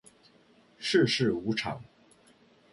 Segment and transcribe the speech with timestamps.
[0.79, 1.83] 世事无常